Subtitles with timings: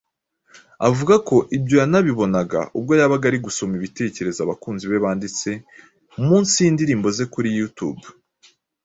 [0.89, 5.49] Avuga ko ibyo yanabibonaga ubwo yabaga ari gusoma ibitekerezo abakunzi be banditse
[6.25, 8.03] munsi y'indirimbo ze kuri YouTube.